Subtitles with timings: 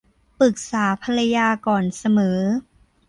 [0.39, 2.39] ปรึกษาภรรยาก่อนเสมอ